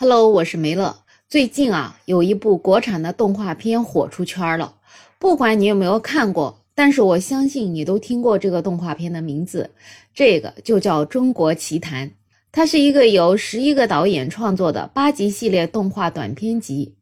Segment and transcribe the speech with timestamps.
[0.00, 0.94] Hello，我是梅乐。
[1.28, 4.76] 最近啊，有一部国产的动画片火出圈了。
[5.18, 9.72] 不管你有没有看过，但是我相信你都听过这个动画片的名字。
[10.14, 12.06] 这个就叫《中国奇谭》，
[12.52, 16.94] 它是一个由十一个导演创作的八集系列动画短片集。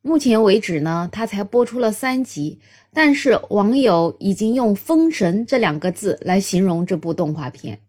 [0.00, 2.60] 目前为止呢，它才播出了三集，
[2.92, 7.80] 但是网友已经用“封神”这两个字来形容这部动画片。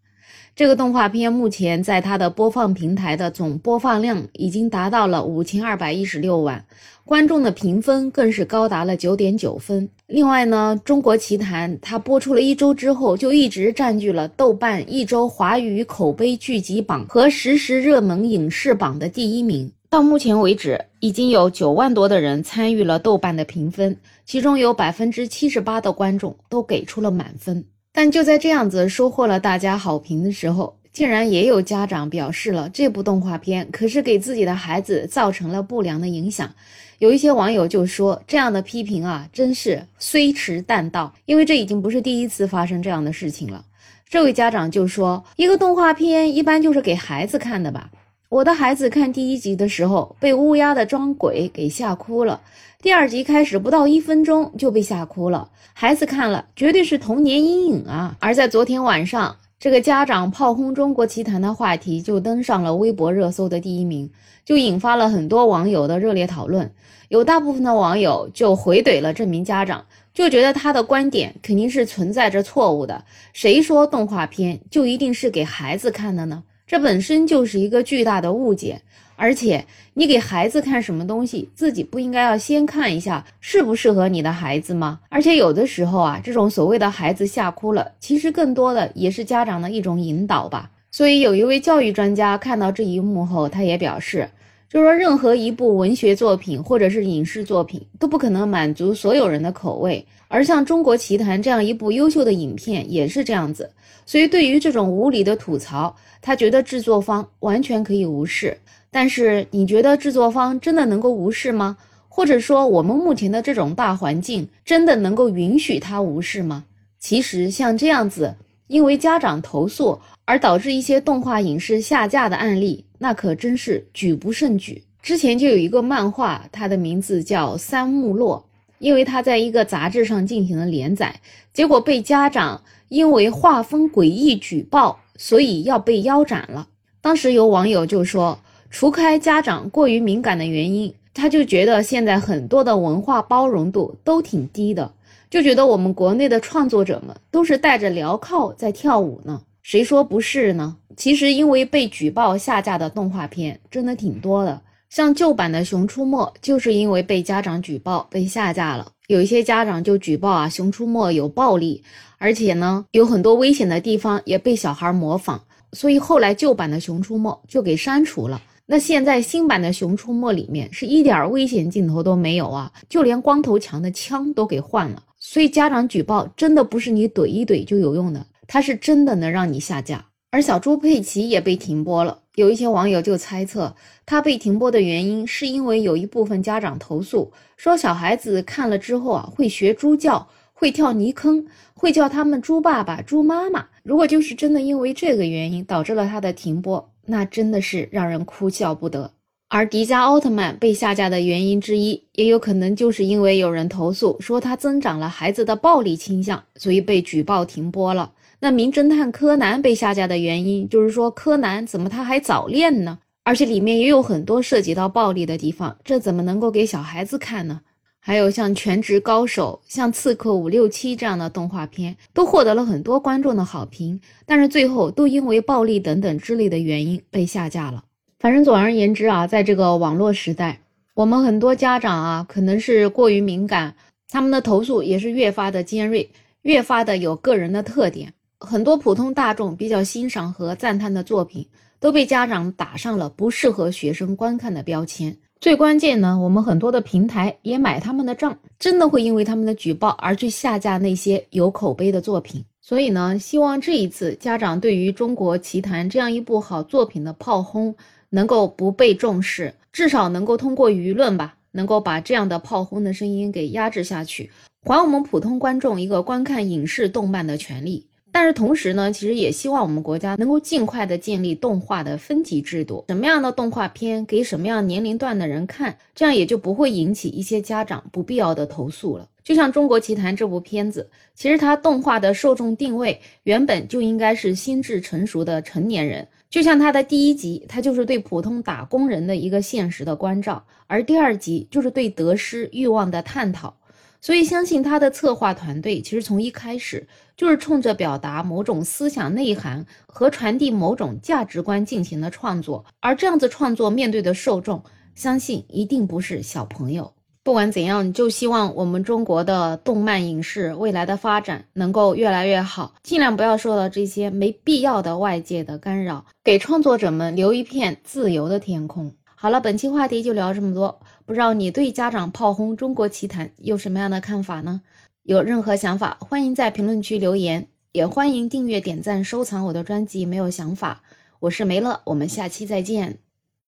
[0.56, 6.64] 这个动画片目前在它的播放平台的总播放量已经达到了五千二百一十六万，
[7.04, 9.86] 观众的评分更是高达了九点九分。
[10.06, 19.70] 另外呢，《中国奇谭》它播出了一周之后，就一直占据了豆瓣一周华语口碑剧集榜和实时热门影视榜的第一名。
[19.90, 23.94] 到目前为止，已经有九万多的人参与了豆瓣的评分，
[24.24, 27.62] 其中有百分之七十八的观众都给出了满分。
[27.98, 36.54] 但就在这样子收获了大家好评的时候，竟然也有家长表示了这部动画片可是给自己的孩子造成了不良的影响。
[36.98, 43.64] 有一些网友就说，这样的批评啊，真是虽迟但到，因为这已经不是第一次发生这样的事情了。
[44.06, 47.88] 这位家长就说，一个动画片一般就是给孩子看的吧。
[48.28, 52.40] 我的孩子看第一集的时候，被乌鸦的装鬼给吓哭了。
[52.82, 58.16] 第二集开始不到一分钟就被吓哭了，孩子看了绝对是童年阴影啊！
[58.18, 64.10] 而在昨天晚上，这个家长炮轰中国奇谭的话题就登上了微博热搜的第一名，
[64.44, 66.72] 就引发了很多网友的热烈讨论。
[67.08, 73.04] 有大部分的网友就回怼了这名家长，就觉得他的观点肯定是存在着错误的。
[73.32, 76.42] 谁说动画片就一定是给孩子看的呢？
[76.66, 78.82] 这本身就是一个巨大的误解，
[79.14, 79.64] 而且
[79.94, 84.98] 你给孩子看什么东西，自己不应该要先看一下适不适合你的孩子吗？
[85.08, 90.72] 而且有的时候啊，这种所谓的孩子吓哭了，其实更多的也是家长的一种引导吧。
[90.90, 94.28] 所以有一位教育专家看到这一幕后，他也表示，
[94.68, 100.04] 就是说任何一部文学作品或者是影视作品都不可能满足所有人的口味。
[100.28, 103.70] 而像《中国奇谭》这样一部优秀的影片也是这样子，
[104.04, 108.58] 所以对于这种无理的吐槽，他觉得制作方完全可以无视。
[108.90, 111.76] 但是你觉得制作方真的能够无视吗？
[112.08, 116.64] 或者说我们目前的这种大环境真的能够允许他无视吗？
[116.98, 118.34] 其实像这样子，
[118.66, 124.82] 因为家长投诉而导致一些动画影视下架的案例，那可真是举不胜举。
[125.02, 128.44] 之前就有一个漫画，它的名字叫《三木落》。
[128.78, 131.18] 因为他在一个杂志上进行了连载，
[131.54, 136.68] 结果被家长因为画风诡异举报，所以要被腰斩了。
[137.00, 138.38] 当时有网友就说，
[138.68, 144.92] 除开家长过于敏感的原因，他就觉得现在很多的文化包容度都挺低的，
[145.28, 149.42] 就觉得我们国内的创作者们都是带着镣铐在跳舞呢。
[149.62, 150.76] 谁说不是呢？
[150.96, 154.62] 其实因为被举报下架的动画片真的挺多的。
[154.88, 158.86] 像旧版的《熊出没》，就是因为被家长举报被下架了。
[159.08, 161.82] 有一些家长就举报啊，《熊出没》有暴力，
[162.18, 165.40] 而且呢，有很多危险的地方也被小孩模仿，
[165.72, 168.40] 所以后来旧版的《熊出没》就给删除了。
[168.64, 175.02] 那现在新版的《熊出没》里面是一点危险镜头都没有啊，就连光头强的枪都给换了。
[175.28, 180.06] 所以家长举报真的不是你怼一怼就有用的，它是真的能让你下架。
[180.30, 182.20] 而小猪佩奇也被停播了。
[182.36, 183.74] 有一些网友就猜测，
[184.06, 191.44] 他被停播的原因是因为有一部分家长投诉说，小孩子看了之后啊，会学猪叫，会跳泥坑，
[191.74, 193.66] 会叫他们猪爸爸、猪妈妈。
[193.82, 199.12] 如果就是真的因为这个原因导致了他的停播，那真的是让人哭笑不得。
[199.48, 208.12] 而迪迦奥特曼被下架的原因之一，也有可能就是因为有人投诉说他增长了孩子的暴力倾向，所以被举报停播了。
[208.40, 212.98] 那名侦探柯南被下架的原因，就是说柯南怎么他还早恋呢？
[213.22, 217.60] 而且里面也有很多涉及到暴力的地方，这怎么能够给小孩子看呢？
[218.00, 227.84] 还有像全职高手、像刺客伍六七这样的动画片，都获得了很多观众的好评，但是最后都因为暴力等等之类的原因被下架了。
[228.18, 230.60] 反正总而言之啊，在这个网络时代，
[230.94, 233.74] 我们很多家长啊，可能是过于敏感，
[234.08, 236.08] 他们的投诉也是越发的尖锐，
[236.42, 238.12] 越发的有个人的特点。
[238.40, 241.46] 很多普通大众比较欣赏和赞叹的作品，
[241.78, 245.16] 都被家长打上了不适合学生观看的标签。
[245.38, 252.42] 最关键呢，我们很多的平台也买他们的账，真的会因为他们的举报而去下架那些有口碑的作品。
[252.62, 257.74] 所以呢，希望这一次家长对于《中国奇谭》这样一部好作品的炮轰，
[258.16, 264.30] 能够不被重视，至少能够通过舆论吧，能够把这样的炮轰的声音给压制下去，
[264.62, 267.86] 还我们普通观众一个观看影视动漫的权利。
[268.10, 279.06] 但是同时呢，其实也希望我们国家能够尽快的建立动画的分级制度，什么样的动画片给什么样年龄段的人看，这样也就不会引起一些家长不必要的投诉了。
[279.22, 286.08] 就像《中国奇谭》这部片子，其实它动画的受众定位原本就应该是心智成熟的成年人。
[286.28, 293.56] 就像他的第一集，他就是对普通打工人的一个现实的关照，而第二集就是对得失欲望的探讨。
[294.00, 296.86] 所以，相信他的策划团队其实从一开始
[297.16, 304.62] 就是冲着表达某种思想内涵和传递某种价值观进行的创作，而这样子创作面对的受众，
[304.94, 306.92] 相信一定不是小朋友。
[307.26, 318.92] 不管怎样，就希望我们中国的动漫影视未来的发展能够越来越好，尽量不要受到这些没必要的外界的干扰，给创作者们留一片自由的天空。
[319.16, 320.78] 好了，本期话题就聊这么多。
[321.04, 324.62] 不知道你对家长炮轰中国奇谭有什么样的看法呢？
[325.02, 330.06] 有任何想法，欢迎在评论区留言，也欢迎订阅、点赞、收藏我的专辑。
[330.06, 330.80] 没有想法，
[331.18, 333.00] 我是梅乐，我们下期再见。